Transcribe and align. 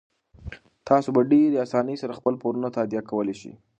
تاسو 0.87 1.09
په 1.15 1.21
ډیرې 1.31 1.57
اسانۍ 1.65 1.95
سره 2.01 2.17
خپل 2.19 2.33
پورونه 2.41 2.67
تادیه 2.75 3.01
کولی 3.09 3.35
شئ. 3.41 3.53